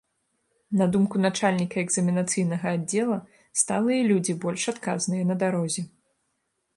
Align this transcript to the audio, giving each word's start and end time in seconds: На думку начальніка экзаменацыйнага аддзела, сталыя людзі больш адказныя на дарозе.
На 0.79 0.85
думку 0.93 1.15
начальніка 1.25 1.79
экзаменацыйнага 1.85 2.65
аддзела, 2.77 3.17
сталыя 3.61 4.01
людзі 4.13 4.35
больш 4.47 4.61
адказныя 4.73 5.23
на 5.33 5.39
дарозе. 5.45 5.81